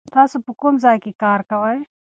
تاسو 0.13 0.37
په 0.45 0.51
کوم 0.61 0.75
ځای 0.83 0.97
کې 1.03 1.11
کار 1.23 1.39
کوئ؟ 1.51 1.79